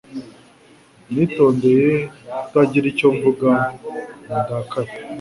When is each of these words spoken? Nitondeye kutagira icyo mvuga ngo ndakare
Nitondeye 1.11 1.91
kutagira 2.41 2.85
icyo 2.93 3.07
mvuga 3.15 3.49
ngo 3.73 3.89
ndakare 4.23 4.91